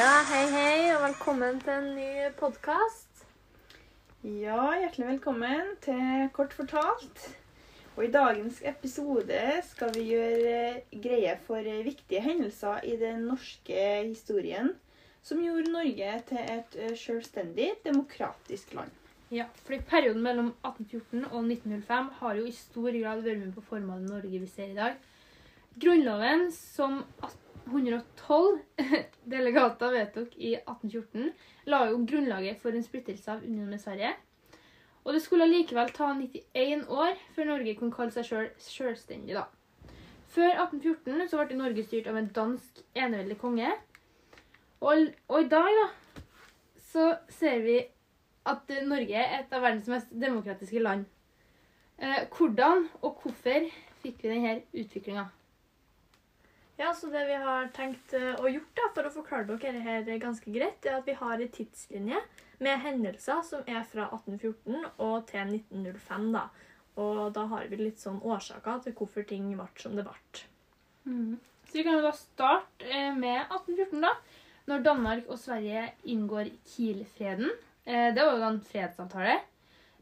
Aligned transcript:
Ja, 0.00 0.22
hei, 0.24 0.44
hei, 0.48 0.76
og 0.94 1.02
velkommen 1.02 1.58
til 1.60 1.74
en 1.74 1.88
ny 1.92 2.28
podkast. 2.38 3.24
Ja, 4.24 4.70
hjertelig 4.80 5.08
velkommen 5.10 5.74
til 5.84 6.30
Kort 6.32 6.54
fortalt. 6.56 7.24
Og 7.98 8.06
I 8.06 8.12
dagens 8.14 8.62
episode 8.64 9.42
skal 9.66 9.92
vi 9.98 10.06
gjøre 10.14 11.02
greie 11.04 11.34
for 11.44 11.68
viktige 11.84 12.22
hendelser 12.24 12.86
i 12.88 12.94
den 13.02 13.26
norske 13.28 13.82
historien 14.06 14.72
som 15.20 15.42
gjorde 15.44 15.74
Norge 15.74 16.16
til 16.32 16.48
et 16.54 16.80
eh, 16.80 16.96
selvstendig, 16.96 17.68
demokratisk 17.84 18.72
land. 18.78 18.96
Ja, 19.28 19.50
fordi 19.66 19.82
Perioden 19.90 20.24
mellom 20.24 20.54
1814 20.64 21.28
og 21.28 21.44
1905 21.44 22.10
har 22.22 22.40
jo 22.40 22.48
i 22.48 22.56
stor 22.56 22.88
grad 23.02 23.20
vært 23.28 23.44
med 23.44 23.52
på 23.58 23.68
formen 23.68 23.98
av 23.98 24.08
Norge 24.16 24.44
vi 24.46 24.48
ser 24.48 24.72
i 24.72 24.80
dag. 24.80 24.96
Grunnloven, 25.76 26.48
som 26.56 27.02
112 27.70 28.58
delegater 29.32 29.94
vedtok 29.94 30.34
i 30.36 30.54
1814, 30.58 31.30
la 31.72 31.84
jo 31.90 32.02
grunnlaget 32.08 32.60
for 32.62 32.74
en 32.74 32.84
splittelse 32.84 33.30
av 33.32 33.44
unionen 33.44 33.70
med 33.74 33.82
Sverige. 33.82 34.12
Og 35.04 35.14
det 35.16 35.22
skulle 35.24 35.48
likevel 35.48 35.92
ta 35.96 36.10
91 36.12 36.84
år 36.92 37.14
før 37.34 37.48
Norge 37.54 37.76
kunne 37.78 37.94
kalle 37.94 38.12
seg 38.14 38.26
sjøl 38.28 38.50
selv 38.58 38.90
selvstendig. 38.90 39.38
da. 39.38 39.46
Før 40.30 40.50
1814 40.66 41.30
så 41.30 41.40
ble 41.40 41.56
Norge 41.58 41.84
styrt 41.86 42.10
av 42.10 42.18
en 42.20 42.28
dansk 42.34 42.82
eneveldig 42.94 43.38
konge. 43.40 43.70
Og, 44.80 45.08
og 45.28 45.40
i 45.40 45.48
dag 45.50 45.70
da, 45.80 45.88
så 46.92 47.06
ser 47.32 47.64
vi 47.64 47.80
at 48.50 48.70
Norge 48.86 49.16
er 49.16 49.40
et 49.40 49.52
av 49.52 49.64
verdens 49.64 49.88
mest 49.90 50.12
demokratiske 50.12 50.82
land. 50.82 51.04
Eh, 52.00 52.22
hvordan 52.36 52.86
og 53.02 53.20
hvorfor 53.22 53.66
fikk 54.00 54.22
vi 54.22 54.30
denne 54.30 54.54
utviklinga? 54.72 55.26
Ja, 56.80 56.94
så 56.94 57.10
Det 57.12 57.26
vi 57.28 57.34
har 57.36 57.66
tenkt 57.76 58.14
eh, 58.16 58.38
å 58.40 58.48
gjort 58.48 58.78
da, 58.78 58.86
for 58.94 59.04
å 59.04 59.12
forklare 59.12 59.58
dere 59.60 59.82
her 59.84 60.06
ganske 60.22 60.48
greit, 60.48 60.86
er 60.86 60.96
at 60.96 61.08
vi 61.08 61.12
har 61.18 61.36
en 61.36 61.52
tidslinje 61.52 62.22
med 62.64 62.80
hendelser 62.80 63.42
som 63.44 63.68
er 63.68 63.84
fra 63.88 64.06
1814 64.16 64.86
og 64.96 65.26
til 65.28 65.52
1905. 65.58 66.30
da. 66.32 66.46
Og 66.96 67.20
da 67.36 67.44
har 67.52 67.68
vi 67.68 67.82
litt 67.82 68.00
sånn 68.00 68.22
årsaker 68.24 68.80
til 68.86 68.96
hvorfor 68.96 69.28
ting 69.28 69.52
ble 69.52 69.68
som 69.76 69.96
det 69.96 70.06
ble. 70.08 70.16
Mm. 71.04 71.36
Så 71.68 71.76
Vi 71.76 71.84
kan 71.84 72.00
jo 72.00 72.06
da 72.08 72.16
starte 72.16 72.88
eh, 72.88 73.12
med 73.12 73.44
1814, 73.44 74.00
da. 74.00 74.16
Når 74.72 74.84
Danmark 74.88 75.28
og 75.28 75.38
Sverige 75.38 75.86
inngår 76.08 76.48
Kiel-freden. 76.64 77.52
Eh, 77.84 78.08
det 78.16 78.24
var 78.24 78.38
jo 78.38 78.44
da 78.46 78.54
en 78.54 78.64
fredsavtale 78.72 79.40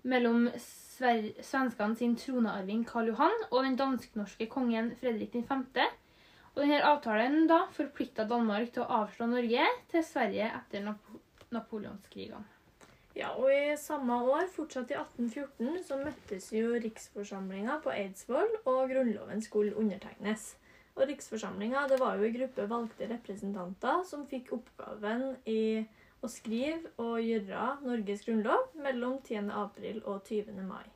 mellom 0.09 0.47
svenskene 0.63 1.99
sin 1.99 2.15
tronearving 2.17 2.87
Karl 2.87 3.11
Johan 3.11 3.35
og 3.51 3.65
den 3.65 3.77
dansk-norske 3.79 4.47
kongen 4.47 4.95
Fredrik 5.01 5.35
5. 5.35 5.67
Og 6.59 6.65
denne 6.65 6.83
avtalen 6.83 7.45
da 7.47 7.61
forplikta 7.71 8.25
Danmark 8.27 8.73
til 8.75 8.83
å 8.83 9.03
avslå 9.05 9.29
Norge 9.31 9.67
til 9.93 10.03
Sverige 10.03 10.49
etter 10.57 10.83
Napo 10.83 11.21
napoleonskrigene. 11.55 12.43
Ja, 13.15 13.31
og 13.39 13.47
I 13.51 13.77
samme 13.79 14.17
år, 14.27 14.49
fortsatt 14.53 14.91
i 14.91 14.97
1814, 14.99 15.79
så 15.87 16.01
møttes 16.03 16.49
jo 16.55 16.75
riksforsamlinga 16.83 17.79
på 17.83 17.95
Eidsvoll, 17.95 18.51
og 18.65 18.91
grunnloven 18.91 19.41
skulle 19.43 19.79
undertegnes. 19.79 20.51
Og 20.99 21.07
Riksforsamlinga 21.07 21.87
det 21.91 22.01
var 22.03 22.19
jo 22.19 22.27
en 22.27 22.37
gruppe 22.37 22.69
valgte 22.75 23.09
representanter 23.15 24.03
som 24.11 24.27
fikk 24.27 24.53
oppgaven 24.59 25.29
i 25.47 25.87
å 26.19 26.31
skrive 26.31 26.91
og 26.99 27.23
gjøre 27.23 27.73
Norges 27.87 28.27
grunnlov 28.27 28.75
mellom 28.83 29.21
10. 29.23 29.47
april 29.63 30.03
og 30.05 30.27
20. 30.27 30.59
mai. 30.67 30.87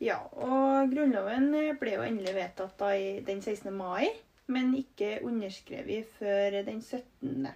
Ja, 0.00 0.16
og 0.32 0.88
Grunnloven 0.94 1.50
ble 1.80 1.90
jo 1.92 2.04
endelig 2.06 2.32
vedtatt 2.32 2.78
da 2.80 2.94
i 2.96 3.18
den 3.26 3.42
16. 3.44 3.68
mai, 3.76 4.06
men 4.48 4.70
ikke 4.78 5.18
underskrevet 5.28 6.08
før 6.16 6.56
den 6.64 6.80
17. 6.80 7.50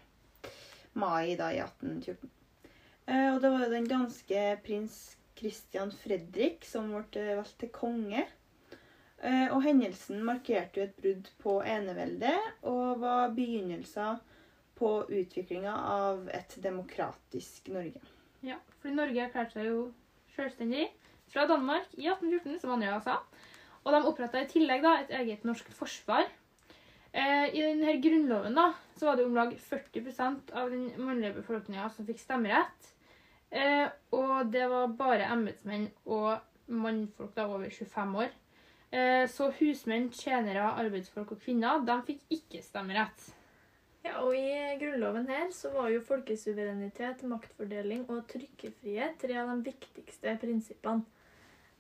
mai 1.01 1.35
da 1.41 1.49
i 1.55 1.63
1814. 1.65 2.29
Eh, 3.09 3.31
Og 3.35 3.41
det 3.41 3.51
var 3.51 3.65
jo 3.65 3.71
den 3.73 3.89
danske 3.89 4.43
prins 4.67 4.99
Christian 5.39 5.91
Fredrik 6.03 6.65
som 6.69 6.93
ble 6.93 7.25
valgt 7.39 7.57
til 7.61 7.73
konge. 7.73 8.27
Eh, 9.25 9.49
Og 9.49 9.63
hendelsen 9.65 10.21
markerte 10.25 10.81
jo 10.81 10.85
et 10.91 11.01
brudd 11.01 11.31
på 11.41 11.57
eneveldet 11.65 12.61
og 12.63 13.01
var 13.01 13.33
begynnelsen 13.33 14.21
på 14.77 14.93
utviklinga 15.09 15.73
av 15.97 16.29
et 16.29 16.59
demokratisk 16.63 17.73
Norge. 17.73 18.05
Ja, 18.45 18.61
fordi 18.83 18.95
Norge 19.01 19.25
erklærte 19.25 19.57
seg 19.57 19.71
jo 19.71 19.81
selvstendig 20.37 20.91
fra 21.35 21.49
Danmark 21.51 21.91
i 21.99 22.07
1814, 22.07 22.61
som 22.63 22.73
Andrea 22.77 23.01
sa. 23.03 23.19
Og 23.85 23.93
de 23.93 24.01
oppretta 24.09 24.41
i 24.41 24.49
tillegg 24.49 24.85
da, 24.85 24.95
et 25.03 25.13
eget 25.19 25.45
norsk 25.45 25.69
forsvar. 25.77 26.31
Eh, 27.13 27.47
I 27.55 27.61
denne 27.63 27.99
grunnloven 28.03 28.57
da, 28.57 28.71
så 28.97 29.11
var 29.11 29.19
det 29.19 29.27
om 29.27 29.37
lag 29.37 29.53
40% 29.59 30.55
av 30.55 30.71
den 30.73 30.89
mannlige 30.97 31.37
befolkninga 31.41 31.91
som 31.93 32.07
fikk 32.09 32.23
stemmerett. 32.23 32.91
Eh, 33.55 33.87
og 34.17 34.51
det 34.55 34.65
var 34.71 34.97
bare 34.99 35.29
embetsmenn 35.35 35.91
og 36.07 36.41
mannfolk 36.67 37.35
da 37.37 37.47
over 37.51 37.71
25 37.71 38.19
år. 38.25 38.33
Eh, 38.95 39.25
så 39.31 39.51
husmenn, 39.59 40.11
tjenere, 40.15 40.73
arbeidsfolk 40.81 41.35
og 41.35 41.43
kvinner 41.43 41.83
de 41.87 41.99
fikk 42.09 42.25
ikke 42.39 42.63
stemmerett. 42.65 43.31
Ja, 44.05 44.19
og 44.21 44.35
I 44.37 44.77
grunnloven 44.81 45.31
her 45.31 45.49
så 45.55 45.71
var 45.73 45.89
jo 45.93 46.03
folkesuverenitet, 46.05 47.23
maktfordeling 47.29 48.05
og 48.13 48.27
trykkefrihet 48.29 49.17
tre 49.23 49.39
av 49.41 49.53
de 49.55 49.71
viktigste 49.71 50.35
prinsippene. 50.43 51.07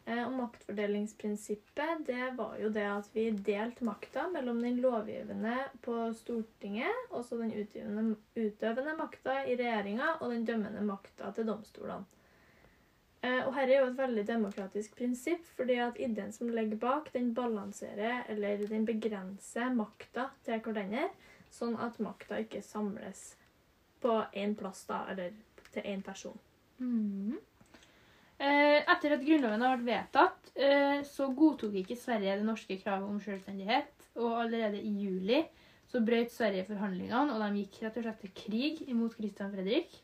Eh, 0.07 0.21
og 0.27 0.33
Maktfordelingsprinsippet 0.37 2.03
det 2.07 2.33
var 2.37 2.59
jo 2.61 2.69
det 2.73 2.85
at 2.85 3.07
vi 3.15 3.31
delte 3.33 3.87
makta 3.89 4.27
mellom 4.35 4.61
den 4.61 4.77
lovgivende 4.85 5.55
på 5.85 5.97
Stortinget, 6.19 7.07
også 7.09 7.39
den 7.41 7.55
utøvende, 7.57 8.19
utøvende 8.37 8.97
makta 8.99 9.39
i 9.49 9.57
regjeringa 9.57 10.19
og 10.19 10.35
den 10.35 10.45
dømmende 10.45 10.83
makta 10.85 11.31
til 11.33 11.49
domstolene. 11.49 12.05
Eh, 13.25 13.41
og 13.47 13.55
Dette 13.57 13.71
er 13.71 13.79
jo 13.79 13.87
et 13.89 14.03
veldig 14.03 14.27
demokratisk 14.29 14.99
prinsipp, 14.99 15.49
fordi 15.57 15.79
at 15.81 15.97
ideen 15.97 16.37
som 16.37 16.53
ligger 16.53 16.77
bak, 16.77 17.09
den 17.15 17.33
balanserer 17.35 18.29
eller 18.29 18.67
den 18.69 18.85
begrenser 18.85 19.73
makta 19.73 20.29
til 20.45 20.61
hverandre, 20.61 21.09
sånn 21.49 21.81
at 21.81 21.97
makta 22.03 22.43
ikke 22.45 22.61
samles 22.67 23.31
på 24.05 24.21
én 24.37 24.53
plass, 24.59 24.85
da, 24.85 25.07
eller 25.09 25.33
til 25.73 25.89
én 25.95 26.05
person. 26.05 26.37
Mm 26.77 27.39
Eh, 27.39 27.54
Etter 28.39 29.15
at 29.15 29.23
Grunnloven 29.23 29.63
har 29.63 29.77
vært 29.77 29.87
vedtatt, 29.87 30.51
eh, 30.57 31.03
så 31.07 31.29
godtok 31.37 31.75
ikke 31.81 31.97
Sverige 31.99 32.39
det 32.41 32.47
norske 32.47 32.79
kravet 32.81 33.09
om 33.09 33.21
selvstendighet. 33.21 34.09
Og 34.17 34.41
allerede 34.45 34.81
i 34.81 34.93
juli 35.05 35.43
så 35.91 36.01
brøt 36.03 36.33
Sverige 36.33 36.65
forhandlingene, 36.67 37.35
og 37.35 37.43
de 37.43 37.63
gikk 37.63 37.83
rett 37.85 37.99
og 38.01 38.07
slett 38.07 38.21
til 38.25 38.35
krig 38.39 38.83
imot 38.89 39.15
Christian 39.19 39.53
Fredrik. 39.53 40.01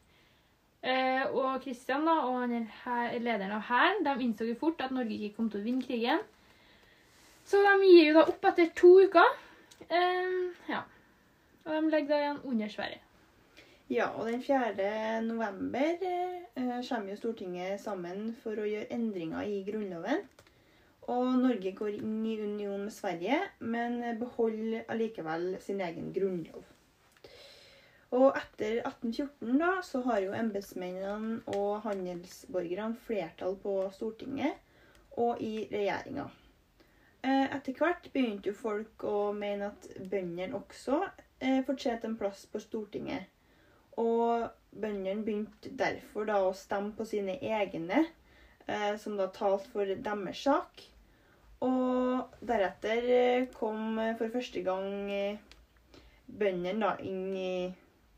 Eh, 0.83 1.25
og 1.33 1.63
Christian 1.63 2.07
da, 2.09 2.17
og 2.27 2.39
han 2.41 2.55
er 2.57 2.69
her, 2.85 3.19
lederen 3.21 3.57
av 3.59 3.67
hæren 3.69 4.23
innså 4.23 4.47
jo 4.49 4.57
fort 4.61 4.81
at 4.81 4.95
Norge 4.95 5.17
ikke 5.17 5.37
kom 5.37 5.51
til 5.51 5.61
å 5.61 5.67
vinne 5.67 5.85
krigen. 5.85 6.23
Så 7.45 7.61
de 7.65 7.75
gir 7.89 8.11
jo 8.11 8.17
da 8.21 8.27
opp 8.31 8.51
etter 8.53 8.71
to 8.77 8.95
uker. 9.05 9.37
Eh, 9.89 10.35
ja. 10.71 10.85
Og 11.67 11.73
de 11.75 11.93
legger 11.93 12.13
da 12.15 12.21
igjen 12.21 12.43
under 12.45 12.69
Sverige. 12.69 13.03
Ja, 13.91 14.05
og 14.15 14.29
den 14.31 14.43
4. 14.43 15.21
november 15.27 15.81
eh, 15.83 16.77
kommer 16.89 17.09
jo 17.11 17.17
Stortinget 17.19 17.81
sammen 17.83 18.29
for 18.39 18.55
å 18.55 18.67
gjøre 18.69 18.87
endringer 18.95 19.49
i 19.51 19.65
Grunnloven. 19.67 20.21
Og 21.11 21.33
Norge 21.41 21.73
går 21.75 21.97
inn 21.97 22.21
i 22.23 22.37
union 22.39 22.85
med 22.85 22.95
Sverige, 22.95 23.41
men 23.59 23.99
beholder 24.21 24.85
allikevel 24.95 25.57
sin 25.65 25.83
egen 25.83 26.13
grunnlov. 26.15 26.69
Og 28.15 28.39
etter 28.39 28.79
1814 28.85 29.59
da, 29.59 29.73
så 29.83 30.05
har 30.07 30.23
jo 30.23 30.39
embetsmennene 30.39 31.41
og 31.57 31.83
handelsborgerne 31.89 32.95
flertall 33.09 33.59
på 33.59 33.75
Stortinget 33.97 34.55
og 35.19 35.43
i 35.43 35.67
regjeringa. 35.73 36.29
Eh, 37.27 37.51
Etter 37.59 37.75
hvert 37.75 38.07
begynte 38.15 38.53
jo 38.53 38.57
folk 38.63 39.03
å 39.03 39.33
mene 39.35 39.73
at 39.75 39.91
bøndene 39.99 40.63
også 40.63 41.03
eh, 41.43 41.59
fortjente 41.67 42.07
en 42.07 42.19
plass 42.23 42.47
på 42.47 42.63
Stortinget. 42.63 43.27
Og 44.01 44.49
bøndene 44.71 45.25
begynte 45.27 45.73
derfor 45.77 46.29
da 46.29 46.39
å 46.47 46.55
stemme 46.57 46.95
på 46.97 47.05
sine 47.09 47.37
egne, 47.43 48.05
eh, 48.67 48.95
som 49.01 49.19
da 49.19 49.29
talte 49.35 49.69
for 49.73 49.85
deres 50.09 50.45
sak. 50.47 50.87
Og 51.61 52.31
deretter 52.41 53.09
eh, 53.13 53.49
kom 53.53 53.99
eh, 54.01 54.15
for 54.17 54.33
første 54.33 54.63
gang 54.65 55.11
eh, 55.13 55.41
bøndene 56.27 56.81
da 56.81 56.95
inn 57.05 57.35
i, 57.37 57.53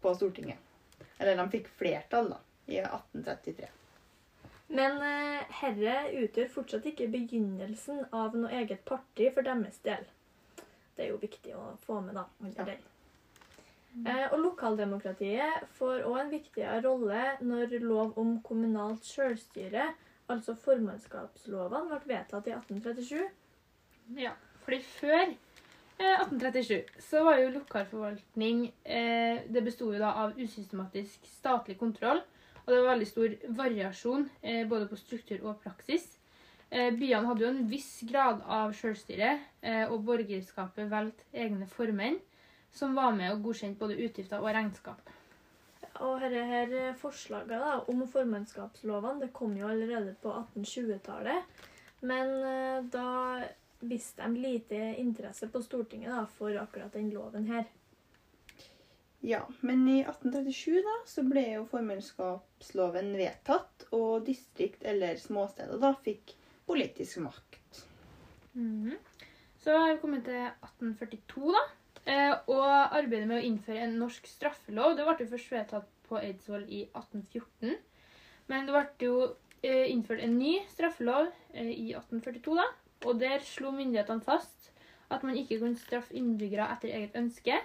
på 0.03 0.13
Stortinget. 0.15 0.59
Eller 1.19 1.39
de 1.39 1.47
fikk 1.51 1.71
flertall 1.79 2.31
da, 2.35 2.39
i 2.71 2.79
1833. 2.83 3.71
Men 4.73 5.03
herre 5.59 5.95
utgjør 6.17 6.49
fortsatt 6.55 6.87
ikke 6.89 7.11
begynnelsen 7.13 8.07
av 8.17 8.33
noe 8.39 8.55
eget 8.57 8.81
parti 8.89 9.27
for 9.35 9.45
deres 9.45 9.77
del. 9.85 10.07
Det 10.97 11.05
er 11.05 11.11
jo 11.11 11.19
viktig 11.21 11.53
å 11.59 11.75
få 11.85 11.99
med, 12.01 12.17
da. 12.17 12.25
under 12.41 12.63
Ja. 12.63 12.71
den. 12.71 12.92
Eh, 13.93 14.27
og 14.33 14.39
lokaldemokratiet 14.41 15.69
får 15.77 16.07
òg 16.09 16.19
en 16.23 16.33
viktigere 16.33 16.81
rolle 16.87 17.25
når 17.45 17.77
lov 17.85 18.19
om 18.21 18.39
kommunalt 18.45 19.05
selvstyre, 19.05 19.91
altså 20.33 20.57
formannskapslovene, 20.57 22.01
ble 22.05 22.17
vedtatt 22.17 22.49
i 22.49 22.55
1837. 22.57 23.27
Ja, 24.19 24.33
fordi 24.65 24.81
før 24.87 25.35
Eh, 26.03 26.21
1837 26.21 27.03
så 27.05 27.21
var 27.25 27.39
jo 27.39 27.51
lokalforvaltning 27.53 28.65
eh, 28.83 29.43
Det 29.47 29.61
besto 29.63 29.91
jo 29.93 30.01
da 30.01 30.13
av 30.25 30.39
usystematisk 30.41 31.29
statlig 31.31 31.77
kontroll. 31.79 32.23
Og 32.63 32.73
det 32.73 32.81
var 32.81 32.93
veldig 32.95 33.09
stor 33.11 33.37
variasjon 33.59 34.27
eh, 34.41 34.65
både 34.69 34.89
på 34.91 34.99
struktur 34.99 35.45
og 35.51 35.61
praksis. 35.63 36.07
Eh, 36.71 36.91
byene 36.97 37.27
hadde 37.29 37.45
jo 37.45 37.51
en 37.53 37.65
viss 37.71 37.91
grad 38.09 38.43
av 38.47 38.75
selvstyre, 38.79 39.35
eh, 39.61 39.85
og 39.91 40.07
borgerskapet 40.09 40.91
valgte 40.91 41.27
egne 41.35 41.69
formenn 41.71 42.19
som 42.73 42.95
var 42.97 43.13
med 43.17 43.35
og 43.35 43.43
godkjente 43.49 43.81
både 43.81 43.99
utgifter 44.05 44.41
og 44.41 44.53
regnskap. 44.57 45.13
Og 46.01 46.23
dette 46.23 46.45
her 46.49 46.95
forslaget 46.99 47.61
da, 47.61 47.75
om 47.91 48.07
formannskapslovene 48.09 49.27
det 49.27 49.33
kom 49.37 49.55
jo 49.59 49.69
allerede 49.69 50.15
på 50.23 50.33
1820-tallet. 50.33 51.67
Men 52.03 52.33
eh, 52.49 52.79
da 52.91 53.43
viste 53.83 54.25
de 54.27 54.41
lite 54.41 54.81
interesse 54.99 55.49
på 55.53 55.63
Stortinget 55.63 56.11
da, 56.15 56.25
for 56.39 56.57
akkurat 56.59 56.95
den 56.97 57.11
loven 57.13 57.47
her. 57.51 57.69
Ja, 59.23 59.45
men 59.61 59.85
i 59.89 60.01
1837 60.01 60.81
da, 60.83 60.95
så 61.07 61.23
ble 61.23 61.45
jo 61.53 61.67
formannskapsloven 61.71 63.13
vedtatt, 63.15 63.87
og 63.95 64.25
distrikt 64.27 64.83
eller 64.83 65.21
småsteder 65.21 65.79
da 65.83 65.93
fikk 66.03 66.35
politisk 66.67 67.21
makt. 67.23 67.85
Mhm. 68.53 68.97
Så 69.63 69.77
har 69.79 69.93
vi 69.93 70.01
kommet 70.03 70.25
til 70.27 70.41
1842, 70.43 71.53
da. 71.55 71.63
Eh, 72.03 72.33
og 72.51 72.67
arbeidet 72.67 73.29
med 73.31 73.39
å 73.39 73.47
innføre 73.47 73.85
en 73.85 73.99
norsk 74.01 74.27
straffelov 74.27 74.97
det 74.99 75.05
ble 75.07 75.27
først 75.31 75.53
vedtatt 75.55 75.91
på 76.09 76.19
Eidsvoll 76.19 76.65
i 76.67 76.83
1814. 76.89 77.77
Men 78.51 78.67
det 78.67 78.75
ble 78.75 79.07
jo 79.07 79.19
eh, 79.63 79.87
innført 79.93 80.25
en 80.25 80.35
ny 80.39 80.57
straffelov 80.73 81.31
eh, 81.55 81.71
i 81.71 81.93
1842, 81.95 82.57
da. 82.59 82.67
Og 83.07 83.23
der 83.23 83.47
slo 83.47 83.71
myndighetene 83.75 84.25
fast 84.27 84.73
at 85.13 85.23
man 85.27 85.39
ikke 85.39 85.61
kunne 85.61 85.79
straffe 85.79 86.15
innbyggere 86.17 86.67
etter 86.75 86.91
eget 86.97 87.17
ønske. 87.19 87.61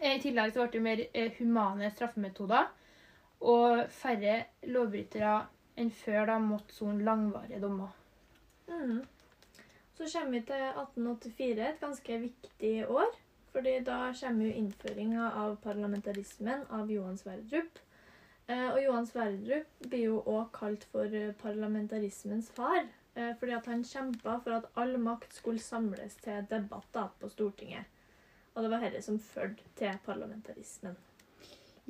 I 0.00 0.14
tillegg 0.20 0.52
så 0.52 0.64
ble 0.64 0.72
det 0.72 0.84
mer 0.84 1.02
humane 1.38 1.90
straffemetoder, 1.92 2.70
og 3.44 3.84
færre 3.92 4.38
lovbrytere 4.72 5.34
enn 5.80 5.90
før 5.92 6.30
da 6.30 6.38
måtte 6.40 6.74
sone 6.74 7.04
langvarige 7.04 7.60
dommer. 7.62 7.92
Mm. 8.68 9.02
Så 9.94 10.08
kommer 10.10 10.38
vi 10.38 10.40
til 10.48 10.64
1884, 10.72 11.68
et 11.68 11.82
ganske 11.82 12.18
viktig 12.24 12.72
år. 12.88 13.12
Fordi 13.54 13.78
da 13.86 13.98
kommer 14.18 14.48
jo 14.48 14.52
innføringa 14.58 15.30
av 15.38 15.56
parlamentarismen 15.62 16.64
av 16.74 16.90
Johan 16.90 17.18
Sverdrup. 17.18 17.78
Eh, 18.46 18.66
og 18.72 18.80
Johan 18.82 19.06
Sverdrup 19.06 19.84
blir 19.86 20.02
jo 20.08 20.16
òg 20.28 20.48
kalt 20.56 20.82
for 20.92 21.14
eh, 21.14 21.30
parlamentarismens 21.42 22.50
far. 22.56 22.82
eh, 23.14 23.30
Fordi 23.40 23.54
at 23.54 23.68
han 23.70 23.84
kjempa 23.86 24.40
for 24.42 24.56
at 24.58 24.66
all 24.74 24.96
makt 24.98 25.38
skulle 25.38 25.62
samles 25.62 26.18
til 26.24 26.42
debatter 26.50 27.12
på 27.20 27.30
Stortinget. 27.30 27.86
Og 28.54 28.62
det 28.62 28.70
var 28.74 28.82
dette 28.84 29.02
som 29.02 29.18
førte 29.22 29.62
til 29.78 29.94
parlamentarismen. 30.06 30.96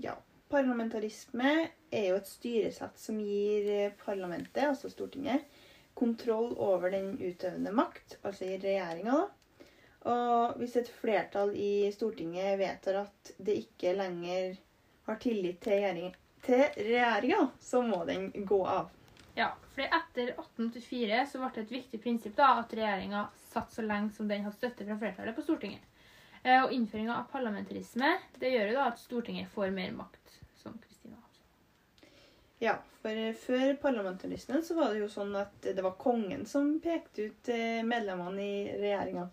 Ja, 0.04 0.14
parlamentarisme 0.52 1.54
er 1.92 2.04
jo 2.10 2.18
et 2.20 2.28
styresett 2.28 3.00
som 3.00 3.18
gir 3.24 3.94
parlamentet, 4.04 4.62
altså 4.68 4.92
Stortinget, 4.92 5.48
kontroll 5.94 6.52
over 6.58 6.90
den 6.90 7.14
utøvende 7.22 7.72
makt, 7.72 8.18
altså 8.22 8.44
i 8.44 8.58
regjeringa, 8.60 9.16
da. 9.24 9.43
Og 10.04 10.58
hvis 10.60 10.76
et 10.76 10.90
flertall 11.00 11.54
i 11.56 11.88
Stortinget 11.94 12.58
vedtar 12.60 13.00
at 13.06 13.30
det 13.38 13.56
ikke 13.62 13.94
lenger 13.96 14.58
har 15.06 15.20
tillit 15.22 15.62
til 15.64 15.78
regjeringen, 15.78 16.18
til 16.44 16.66
regjeringa, 16.76 17.46
så 17.60 17.80
må 17.82 18.02
den 18.08 18.28
gå 18.44 18.60
av. 18.68 18.90
Ja, 19.34 19.48
for 19.74 19.82
etter 19.82 20.34
1884 20.36 21.24
så 21.32 21.40
ble 21.40 21.50
det 21.54 21.64
et 21.64 21.72
viktig 21.78 22.00
prinsipp 22.04 22.36
da, 22.38 22.52
at 22.60 22.74
regjeringa 22.76 23.24
satt 23.50 23.72
så 23.74 23.82
lenge 23.82 24.12
som 24.14 24.28
den 24.30 24.44
hadde 24.44 24.60
støtte 24.60 24.86
fra 24.86 24.98
flertallet 25.00 25.34
på 25.36 25.42
Stortinget. 25.42 25.82
Eh, 26.44 26.60
Og 26.62 26.72
innføringa 26.76 27.16
av 27.16 27.30
parlamentarisme 27.32 28.12
det 28.38 28.52
gjør 28.52 28.70
jo 28.70 28.76
da 28.78 28.88
at 28.92 29.00
Stortinget 29.00 29.50
får 29.50 29.72
mer 29.74 29.96
makt, 29.96 30.36
som 30.60 30.76
Kristina. 30.78 31.16
Ja, 32.62 32.76
for 33.02 33.32
før 33.46 33.74
parlamentarismen 33.82 34.62
så 34.64 34.76
var 34.78 34.92
det 34.92 35.02
jo 35.02 35.10
sånn 35.12 35.34
at 35.36 35.66
det 35.66 35.82
var 35.82 35.98
kongen 36.00 36.46
som 36.46 36.76
pekte 36.84 37.30
ut 37.30 37.50
eh, 37.52 37.82
medlemmene 37.82 38.44
i 38.44 38.60
regjeringa. 38.78 39.26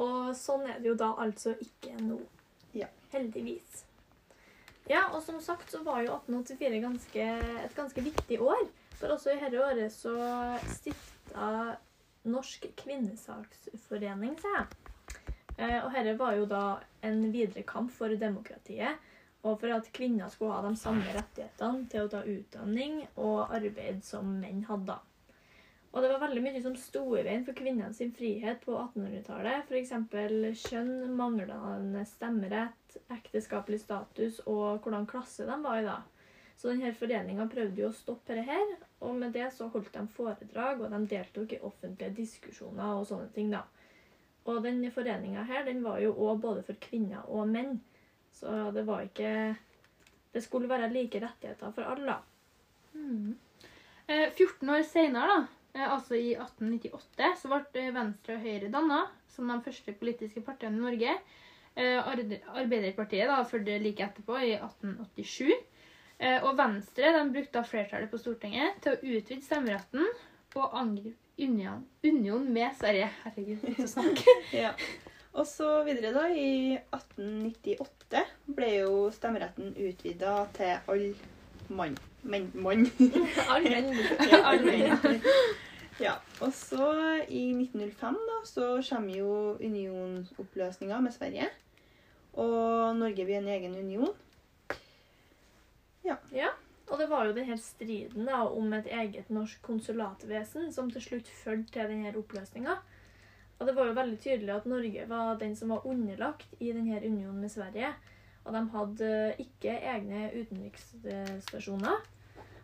Og 0.00 0.34
sånn 0.36 0.66
er 0.68 0.78
det 0.80 0.90
jo 0.92 0.96
da 0.98 1.12
altså 1.22 1.54
ikke 1.60 1.94
nå. 2.02 2.18
Ja. 2.74 2.88
Heldigvis. 3.12 3.84
Ja, 4.90 5.06
og 5.14 5.22
som 5.24 5.38
sagt 5.40 5.70
så 5.72 5.80
var 5.86 6.02
jo 6.04 6.16
1884 6.18 6.80
ganske, 6.82 7.28
et 7.64 7.76
ganske 7.76 8.02
viktig 8.04 8.40
år. 8.42 8.66
For 8.98 9.14
også 9.14 9.32
i 9.32 9.40
dette 9.40 9.60
året 9.62 9.92
så 9.94 10.14
stifta 10.74 11.76
Norsk 12.24 12.66
kvinnesaksforening 12.80 14.36
seg. 14.40 14.74
Eh, 15.56 15.80
Og 15.84 15.92
dette 15.92 16.16
var 16.18 16.36
jo 16.38 16.46
da 16.50 16.62
en 17.04 17.26
videre 17.32 17.64
kamp 17.68 17.92
for 17.92 18.12
demokratiet. 18.18 19.00
Og 19.44 19.58
for 19.60 19.68
at 19.76 19.90
kvinner 19.92 20.30
skulle 20.32 20.56
ha 20.56 20.62
de 20.64 20.76
samme 20.80 21.04
rettighetene 21.12 21.88
til 21.92 22.06
å 22.06 22.10
ta 22.12 22.22
utdanning 22.24 23.02
og 23.20 23.52
arbeid 23.52 24.00
som 24.04 24.30
menn 24.40 24.62
hadde. 24.64 24.96
Og 25.94 26.02
det 26.02 26.08
var 26.10 26.24
veldig 26.24 26.40
mye 26.42 26.60
som 26.62 26.74
sto 26.74 27.04
i 27.14 27.22
veien 27.22 27.44
for 27.46 27.54
kvinnenes 27.54 28.00
frihet 28.16 28.64
på 28.66 28.74
1800-tallet. 28.74 29.68
F.eks. 29.68 29.92
kjønn, 30.64 31.12
manglende 31.14 32.02
stemmerett, 32.10 32.96
ekteskapelig 33.14 33.78
status 33.84 34.40
og 34.50 34.82
hvordan 34.82 35.06
klasse 35.06 35.46
de 35.46 35.58
var 35.62 35.78
i 35.78 35.86
da. 35.86 36.00
Så 36.58 36.72
denne 36.72 36.90
foreninga 36.98 37.46
prøvde 37.50 37.82
jo 37.82 37.92
å 37.92 37.94
stoppe 37.94 38.34
dette 38.34 38.46
her, 38.48 38.74
og 39.06 39.14
med 39.20 39.34
det 39.34 39.46
så 39.54 39.68
holdt 39.70 39.94
de 39.94 40.04
foredrag, 40.16 40.82
og 40.82 40.90
de 40.90 41.00
deltok 41.10 41.54
i 41.54 41.62
offentlige 41.62 42.14
diskusjoner 42.18 42.98
og 42.98 43.06
sånne 43.08 43.30
ting, 43.34 43.54
da. 43.54 43.64
Og 44.50 44.62
denne 44.66 44.90
foreninga 44.94 45.46
her, 45.48 45.64
den 45.66 45.82
var 45.86 46.02
jo 46.02 46.12
òg 46.26 46.42
både 46.42 46.62
for 46.66 46.78
kvinner 46.82 47.26
og 47.30 47.46
menn. 47.50 47.78
Så 48.34 48.50
det 48.74 48.82
var 48.86 49.06
ikke 49.06 49.54
Det 50.34 50.42
skulle 50.42 50.66
være 50.66 50.90
like 50.90 51.20
rettigheter 51.22 51.70
for 51.70 51.86
alle. 51.86 52.16
Eh, 54.08 54.32
14 54.34 54.70
år 54.74 54.82
senere, 54.82 55.28
da, 55.30 55.63
altså 55.82 56.14
i 56.14 56.34
1898, 56.36 57.30
så 57.40 57.50
ble 57.50 57.82
eh, 57.82 57.94
Venstre 57.94 58.36
og 58.36 58.44
Høyre 58.44 58.70
danna 58.70 59.00
som 59.34 59.50
de 59.50 59.58
første 59.64 59.94
politiske 59.98 60.42
partiene 60.46 60.78
i 60.78 60.84
Norge. 60.84 61.14
Eh, 61.74 61.98
Arbeiderpartiet 62.54 63.26
da 63.30 63.40
fulgte 63.48 63.80
like 63.82 64.06
etterpå, 64.06 64.38
i 64.38 64.54
1887. 64.54 65.50
Eh, 66.20 66.38
og 66.46 66.54
Venstre 66.58 67.10
de 67.16 67.24
brukte 67.34 67.58
da 67.58 67.64
flertallet 67.66 68.12
på 68.12 68.20
Stortinget 68.22 68.78
til 68.84 68.94
å 68.94 69.16
utvide 69.16 69.42
stemmeretten 69.42 70.06
og 70.54 70.78
angripe 70.78 71.18
union, 71.42 71.82
union 72.06 72.46
med 72.54 72.76
Sverige. 72.78 73.10
Herregud, 73.24 73.66
ikke 73.72 73.88
å 73.88 73.92
snakke. 73.96 74.38
Ja. 74.64 74.72
Og 75.34 75.48
så 75.50 75.66
videre, 75.82 76.12
da. 76.14 76.28
I 76.30 76.76
1898 76.94 78.20
ble 78.54 78.68
jo 78.76 79.08
stemmeretten 79.10 79.72
utvida 79.74 80.36
til 80.54 80.92
all 80.92 81.08
mann. 81.68 81.96
Men 82.22 82.50
mann. 82.54 82.86
Ja, 84.30 84.42
all 84.44 84.64
menn. 84.64 85.20
Ja. 86.02 86.16
Og 86.42 86.50
så 86.52 86.86
i 87.28 87.52
1905 87.54 88.16
da, 88.28 88.38
så 88.48 88.70
kommer 88.88 89.14
jo 89.14 89.56
unionsoppløsninga 89.60 90.98
med 91.00 91.14
Sverige. 91.14 91.46
Og 92.34 92.96
Norge 92.98 93.24
blir 93.24 93.38
en 93.38 93.48
egen 93.48 93.76
union. 93.78 94.10
Ja, 96.04 96.16
Og 96.90 96.98
det 96.98 97.06
var 97.08 97.24
jo 97.24 97.32
denne 97.32 97.56
striden 97.58 98.26
da, 98.28 98.42
om 98.44 98.72
et 98.76 98.90
eget 98.92 99.30
norsk 99.32 99.62
konsulatvesen 99.64 100.72
som 100.72 100.90
til 100.92 101.00
slutt 101.00 101.30
førte 101.30 101.72
til 101.72 101.88
denne 101.88 102.12
oppløsninga. 102.18 102.74
Og 103.58 103.66
det 103.66 103.74
var 103.76 103.88
jo 103.88 103.96
veldig 103.96 104.18
tydelig 104.20 104.52
at 104.52 104.66
Norge 104.66 105.06
var 105.08 105.38
den 105.40 105.54
som 105.56 105.70
var 105.72 105.86
underlagt 105.86 106.50
i 106.60 106.72
denne 106.74 106.98
unionen 107.00 107.40
med 107.40 107.48
Sverige. 107.54 107.94
Og 108.44 108.52
de 108.52 108.62
hadde 108.74 109.10
ikke 109.40 109.72
egne 109.80 110.26
utenriksstasjoner. 110.34 112.02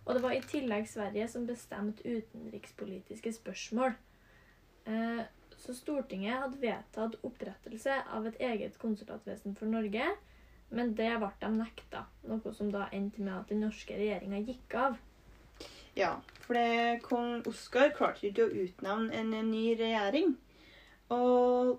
Og 0.04 0.14
det 0.14 0.22
var 0.22 0.34
i 0.34 0.40
tillegg 0.44 0.88
Sverige 0.88 1.28
som 1.28 1.46
bestemte 1.48 2.04
utenrikspolitiske 2.04 3.32
spørsmål. 3.32 3.94
Eh, 4.86 5.22
Så 5.60 5.74
Stortinget 5.76 6.38
hadde 6.40 6.56
vedtatt 6.62 7.18
opprettelse 7.22 7.98
av 8.16 8.26
et 8.26 8.38
eget 8.40 8.78
konsulatvesen 8.80 9.52
for 9.58 9.68
Norge, 9.68 10.06
men 10.70 10.94
det 10.96 11.10
ble 11.20 11.28
de 11.42 11.50
nekta. 11.52 12.06
Noe 12.24 12.52
som 12.56 12.70
da 12.72 12.86
endte 12.96 13.20
med 13.20 13.34
at 13.34 13.52
den 13.52 13.60
norske 13.60 13.92
regjeringa 13.92 14.40
gikk 14.40 14.74
av. 14.74 14.96
Ja, 15.98 16.14
for 16.46 16.56
det, 16.56 17.02
kong 17.04 17.42
Oskar 17.50 17.92
klarte 17.92 18.30
ikke 18.30 18.46
å 18.46 18.54
utnevne 18.64 19.12
en 19.20 19.34
ny 19.50 19.74
regjering. 19.76 20.36
Og 21.12 21.76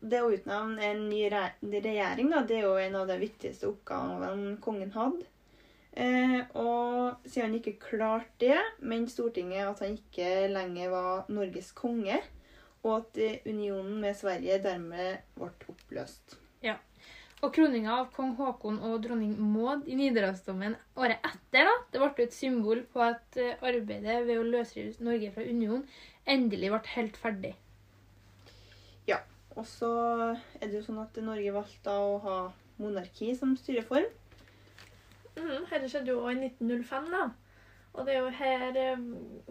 det 0.00 0.20
å 0.22 0.30
utnevne 0.30 0.84
en 0.92 1.04
ny 1.10 1.24
regjering, 1.30 2.30
da, 2.30 2.44
det 2.46 2.60
er 2.60 2.66
jo 2.68 2.78
en 2.78 2.96
av 3.00 3.10
de 3.10 3.18
viktigste 3.20 3.68
oppgavene 3.70 4.56
kongen 4.62 4.92
hadde. 4.94 5.26
Eh, 5.98 6.40
og 6.54 7.24
siden 7.26 7.48
han 7.48 7.54
ikke 7.58 7.78
klarte 7.82 8.44
det, 8.44 8.58
mente 8.86 9.10
Stortinget 9.10 9.66
at 9.66 9.80
han 9.82 9.96
ikke 9.98 10.50
lenger 10.52 10.92
var 10.92 11.30
Norges 11.32 11.72
konge, 11.74 12.20
og 12.84 12.92
at 13.00 13.18
eh, 13.24 13.40
unionen 13.48 13.96
med 14.02 14.14
Sverige 14.18 14.60
dermed 14.62 15.24
ble 15.34 15.50
oppløst. 15.72 16.38
Ja. 16.62 16.76
Og 17.42 17.52
kroninga 17.54 17.96
av 18.00 18.08
kong 18.14 18.32
Haakon 18.38 18.80
og 18.86 19.00
dronning 19.02 19.34
Maud 19.38 19.86
i 19.90 19.94
Nidarosdomen 19.98 20.74
året 20.98 21.22
etter 21.26 21.66
da, 21.66 21.74
det 21.90 22.02
ble 22.02 22.26
et 22.26 22.34
symbol 22.34 22.84
på 22.92 23.02
at 23.02 23.38
eh, 23.38 23.58
arbeidet 23.58 24.22
ved 24.28 24.38
å 24.38 24.46
løsrive 24.46 25.02
Norge 25.02 25.32
fra 25.34 25.46
unionen 25.46 25.86
endelig 26.28 26.70
ble 26.74 26.84
helt 26.94 27.18
ferdig. 27.18 27.56
Og 29.58 29.66
så 29.66 29.90
er 30.60 30.68
det 30.68 30.78
jo 30.78 30.86
sånn 30.86 31.02
at 31.02 31.18
Norge 31.24 31.52
valgte 31.54 31.90
å 31.90 32.16
ha 32.22 32.38
monarki 32.78 33.32
som 33.36 33.56
styreform. 33.58 34.06
Mm, 35.38 35.66
Dette 35.70 35.88
skjedde 35.90 36.14
jo 36.14 36.24
i 36.30 36.36
1905, 36.38 37.10
da. 37.14 37.26
Og 37.98 38.06
det 38.06 38.14
er 38.14 38.22
jo 38.22 38.30
her 38.38 38.78
eh, 38.78 39.04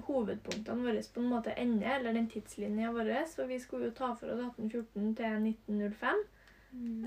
hovedpunktene 0.07 0.85
våre 0.85 1.03
på 1.13 1.19
en 1.23 1.31
måte 1.31 1.55
ender, 1.59 1.97
eller 1.97 2.15
den 2.15 2.29
tidslinja 2.31 2.93
vår. 2.95 3.11
For 3.33 3.49
vi 3.49 3.59
skulle 3.59 3.89
jo 3.89 3.97
ta 3.97 4.13
for 4.15 4.31
oss 4.31 4.39
1814 4.45 5.15
til 5.19 5.47
1905. 5.51 6.23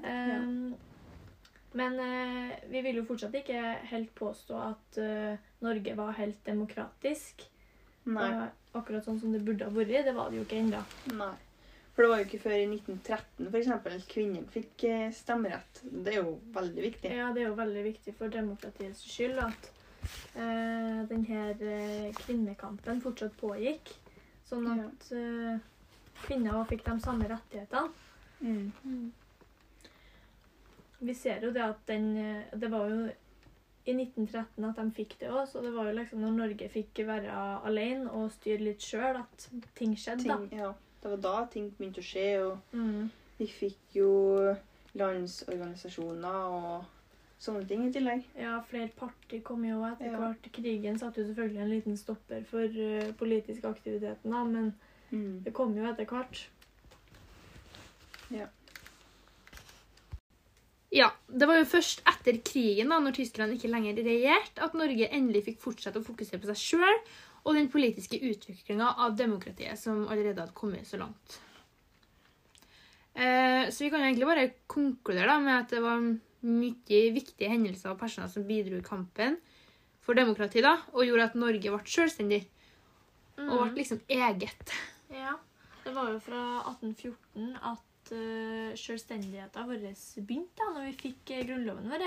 Eh, 0.04 0.78
Men 1.80 2.00
eh, 2.02 2.56
vi 2.68 2.82
vil 2.82 2.98
jo 2.98 3.06
fortsatt 3.06 3.36
ikke 3.38 3.60
helt 3.92 4.10
påstå 4.18 4.56
at 4.58 4.98
eh, 4.98 5.38
Norge 5.62 5.94
var 5.96 6.16
helt 6.18 6.40
demokratisk. 6.46 7.46
Nei. 8.10 8.30
Og 8.72 8.80
akkurat 8.80 9.06
sånn 9.06 9.20
som 9.22 9.32
det 9.32 9.44
burde 9.46 9.68
ha 9.68 9.72
vært. 9.74 10.08
Det 10.08 10.16
var 10.16 10.32
det 10.32 10.40
jo 10.40 10.48
ikke 10.48 10.60
ennå. 10.64 10.82
For 12.00 12.06
det 12.06 12.12
var 12.14 12.20
jo 12.22 12.24
ikke 12.30 12.38
før 12.40 12.54
i 12.56 12.64
1913 12.64 13.48
for 13.50 13.58
eksempel, 13.58 13.96
kvinner 14.08 14.44
fikk 14.48 14.84
eh, 14.88 15.10
stemmerett. 15.12 15.82
Det 15.84 16.14
er 16.14 16.22
jo 16.22 16.30
veldig 16.54 16.84
viktig. 16.86 17.10
Ja, 17.12 17.26
det 17.36 17.42
er 17.42 17.50
jo 17.50 17.58
veldig 17.58 17.82
viktig 17.84 18.14
for 18.16 18.32
demokratiets 18.32 19.02
skyld 19.04 19.42
at 19.44 19.68
eh, 20.32 21.02
denne 21.10 21.42
eh, 21.52 22.08
kvinnekampen 22.22 23.04
fortsatt 23.04 23.36
pågikk. 23.36 23.92
Sånn 24.48 24.64
Ja. 24.70 24.88
at 24.88 25.12
eh, 25.12 25.60
kvinner 26.24 26.64
fikk 26.72 26.88
de 26.88 26.96
samme 27.04 27.28
rettighetene. 27.36 27.92
Mm. 28.40 29.12
Vi 31.04 31.20
ser 31.20 31.44
jo 31.44 31.52
det 31.52 31.66
at 31.68 31.84
den 31.92 32.14
Det 32.56 32.72
var 32.72 32.88
jo 32.88 33.10
i 33.84 33.92
1913 33.92 34.70
at 34.72 34.80
de 34.80 34.90
fikk 35.04 35.18
det 35.20 35.28
òg, 35.28 35.44
så 35.52 35.60
det 35.60 35.76
var 35.76 35.92
jo 35.92 35.98
liksom 36.00 36.24
når 36.24 36.38
Norge 36.46 36.72
fikk 36.72 37.04
være 37.04 37.44
alene 37.68 38.08
og 38.08 38.32
styre 38.32 38.70
litt 38.72 38.80
sjøl, 38.88 39.20
at 39.20 39.50
ting 39.76 39.92
skjedde, 40.00 40.24
Ting, 40.24 40.48
ja, 40.56 40.72
det 41.02 41.10
var 41.10 41.16
da 41.24 41.46
ting 41.52 41.70
begynte 41.78 42.00
å 42.02 42.04
skje, 42.04 42.26
og. 42.44 42.58
Mm. 42.76 43.10
vi 43.40 43.46
fikk 43.48 43.94
jo 43.96 44.10
landsorganisasjoner 45.00 46.40
og 46.52 46.84
sånne 47.40 47.62
ting 47.68 47.86
i 47.86 47.92
tillegg. 47.94 48.24
Ja, 48.36 48.58
flere 48.68 48.90
partier 48.98 49.40
kom 49.42 49.64
jo 49.64 49.78
etter 49.88 50.10
Ja. 50.12 50.18
hvert. 50.18 50.50
Krigen 50.52 50.98
satte 51.00 51.22
jo 51.22 51.26
selvfølgelig 51.30 51.62
en 51.62 51.70
liten 51.70 51.96
stopper 51.96 52.44
for 52.44 52.64
uh, 52.68 53.12
politisk 53.16 53.64
aktiviteten, 53.64 54.30
da, 54.30 54.44
men 54.44 54.74
Mm. 55.10 55.42
det 55.42 55.52
kom 55.52 55.72
jo 55.76 55.82
etter 55.88 56.04
hvert. 56.06 56.44
Ja, 60.92 61.10
Det 61.32 61.46
var 61.48 61.56
jo 61.60 61.64
først 61.70 62.00
etter 62.10 62.38
krigen, 62.42 62.88
da, 62.90 62.98
når 63.00 63.14
Tyskland 63.14 63.52
ikke 63.54 63.70
lenger 63.70 63.94
regjerte, 64.02 64.62
at 64.62 64.74
Norge 64.74 65.06
endelig 65.14 65.44
fikk 65.46 65.60
fortsette 65.62 66.00
å 66.00 66.04
fokusere 66.04 66.40
på 66.42 66.46
seg 66.50 66.58
sjøl 66.58 66.98
og 67.44 67.56
den 67.56 67.70
politiske 67.72 68.20
utviklinga 68.30 68.94
av 69.04 69.16
demokratiet, 69.18 69.78
som 69.80 70.06
allerede 70.08 70.42
hadde 70.42 70.56
kommet 70.56 70.88
så 70.88 71.00
langt. 71.00 71.40
Eh, 73.14 73.68
så 73.72 73.84
vi 73.84 73.90
kan 73.90 74.02
jo 74.02 74.10
egentlig 74.10 74.28
bare 74.28 74.50
konkludere 74.70 75.28
da, 75.32 75.38
med 75.42 75.56
at 75.56 75.72
det 75.74 75.82
var 75.84 76.00
mye 76.00 77.00
viktige 77.14 77.50
hendelser 77.50 77.92
og 77.92 78.00
personer 78.00 78.30
som 78.32 78.46
bidro 78.48 78.78
i 78.78 78.86
kampen 78.86 79.36
for 80.04 80.16
demokrati, 80.16 80.62
da, 80.64 80.78
og 80.94 81.04
gjorde 81.04 81.28
at 81.28 81.38
Norge 81.38 81.72
ble 81.74 81.94
selvstendig 81.94 82.40
og 83.40 83.70
ble 83.70 83.82
liksom 83.82 84.00
eget. 84.08 84.74
Ja. 85.12 85.36
Det 85.80 85.94
var 85.96 86.10
jo 86.12 86.18
fra 86.20 86.40
1814 86.68 87.54
at 87.56 88.10
uh, 88.12 88.72
selvstendigheten 88.76 89.68
vår 89.68 89.86
begynte, 90.26 90.60
da, 90.60 90.68
når 90.74 90.90
vi 90.90 90.98
fikk 91.06 91.32
eh, 91.34 91.46
grunnloven 91.48 91.88
vår. 91.88 92.04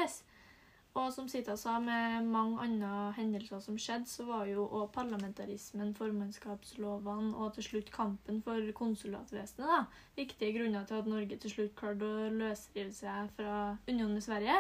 Og 0.94 1.08
som 1.10 1.26
Sita 1.26 1.56
sa, 1.58 1.80
med 1.82 2.28
mange 2.30 2.60
andre 2.62 3.14
hendelser 3.18 3.62
som 3.64 3.78
skjedde, 3.82 4.06
så 4.06 4.28
var 4.28 4.46
jo 4.46 4.68
også 4.68 4.92
parlamentarismen, 4.94 5.96
formannskapslovene 5.98 7.32
og 7.34 7.56
til 7.56 7.66
slutt 7.66 7.90
kampen 7.96 8.44
for 8.46 8.68
konsulatvesenet 8.78 9.72
da, 9.72 9.80
viktige 10.20 10.54
grunner 10.60 10.86
til 10.86 11.02
at 11.02 11.10
Norge 11.10 11.40
til 11.42 11.54
slutt 11.56 11.74
klarte 11.80 12.06
å 12.06 12.28
løsrive 12.30 12.94
seg 12.94 13.32
fra 13.40 13.56
unionen 13.88 14.20
med 14.20 14.26
Sverige. 14.28 14.60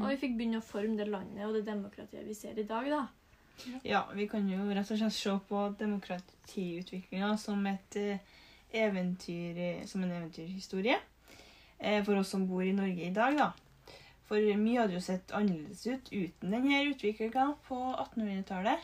Og 0.00 0.08
vi 0.10 0.18
fikk 0.24 0.34
begynne 0.40 0.58
å 0.58 0.66
forme 0.66 0.98
det 0.98 1.06
landet 1.06 1.46
og 1.46 1.54
det 1.54 1.62
demokratiet 1.68 2.26
vi 2.26 2.34
ser 2.34 2.58
i 2.58 2.66
dag. 2.66 2.90
da. 2.90 3.06
Ja, 3.86 4.02
vi 4.14 4.26
kan 4.30 4.50
jo 4.50 4.66
rett 4.66 4.90
og 4.90 4.98
slett 4.98 5.14
se 5.14 5.36
på 5.48 5.62
demokratiutviklinga 5.78 7.36
som 7.38 7.66
eh, 7.66 8.18
eventyr, 8.74 9.58
eh, 9.58 9.86
som 9.86 10.02
en 10.02 10.14
eventyrhistorie 10.14 10.98
eh, 11.78 12.02
for 12.04 12.18
oss 12.18 12.34
som 12.34 12.46
bor 12.50 12.62
i 12.66 12.74
Norge 12.74 13.06
i 13.06 13.14
dag, 13.14 13.38
da. 13.38 13.52
For 14.28 14.36
mye 14.60 14.80
hadde 14.82 14.92
jo 14.98 15.00
sett 15.00 15.32
annerledes 15.32 15.86
ut 15.88 16.10
uten 16.12 16.50
denne 16.52 16.82
utviklinga 16.90 17.46
på 17.68 17.78
1800-tallet. 17.94 18.82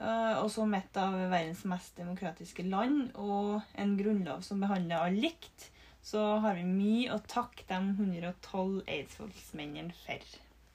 Eh, 0.00 0.34
Og 0.42 0.50
som 0.50 0.74
et 0.74 0.96
av 1.00 1.14
verdens 1.30 1.62
mest 1.64 1.96
demokratiske 1.96 2.64
land 2.68 3.12
og 3.14 3.62
en 3.78 3.94
grunnlov 3.96 4.42
som 4.44 4.60
behandler 4.60 4.98
alle 5.06 5.22
likt, 5.28 5.70
så 6.02 6.38
har 6.42 6.54
vi 6.58 6.64
mye 6.66 7.14
å 7.14 7.20
takke 7.26 7.64
de 7.70 7.78
112 7.94 8.82
eidsvollsmennene 8.86 9.94
for. 10.04 10.26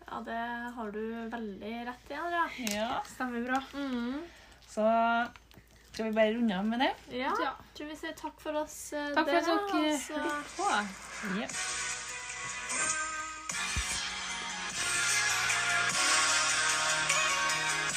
Ja, 0.08 0.22
det 0.28 0.40
har 0.76 0.90
du 0.92 1.04
veldig 1.32 1.76
rett 1.88 2.10
i, 2.12 2.18
Andrea. 2.20 2.48
Ja, 2.74 2.90
Stemmer 3.08 3.46
bra. 3.46 3.62
Mm. 3.76 4.24
så 4.68 4.88
skal 5.92 6.06
vi 6.10 6.12
bare 6.16 6.34
runde 6.36 6.58
av 6.58 6.66
med 6.66 6.80
det? 6.80 6.92
Ja, 7.20 7.32
Ja. 7.44 7.54
tror 7.76 7.88
vi 7.92 7.96
sier 7.96 8.14
takk 8.16 8.40
for 8.40 8.56
oss. 8.64 8.94
eh, 8.94 9.14
Takk 9.14 9.28
for 9.30 9.36
at 9.36 9.46
dere, 9.46 9.98
hørte 10.00 10.44
på. 10.58 10.68
Ja. 11.42 11.48